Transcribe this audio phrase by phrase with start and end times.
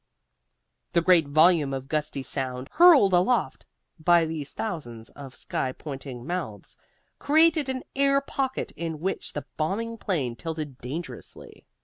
[0.93, 3.67] The great volume of gusty sound, hurled aloft
[3.99, 6.75] by these thousands of sky pointing mouths,
[7.19, 11.67] created an air pocket in which the bombing plane tilted dangerously.